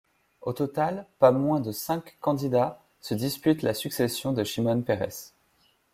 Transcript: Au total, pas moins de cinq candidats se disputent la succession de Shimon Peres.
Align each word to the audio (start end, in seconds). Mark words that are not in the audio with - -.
Au 0.41 0.51
total, 0.51 1.05
pas 1.19 1.29
moins 1.31 1.59
de 1.59 1.71
cinq 1.71 2.17
candidats 2.21 2.81
se 3.01 3.13
disputent 3.13 3.61
la 3.61 3.75
succession 3.75 4.33
de 4.33 4.43
Shimon 4.43 4.81
Peres. 4.81 5.35